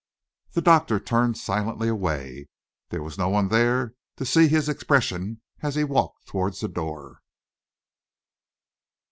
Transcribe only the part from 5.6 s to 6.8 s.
as he walked towards the